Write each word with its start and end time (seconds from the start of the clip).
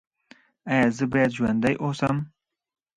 ایا 0.71 0.87
زه 0.97 1.05
باید 1.11 1.31
ژوندی 1.37 1.75
اوسم؟ 1.83 2.15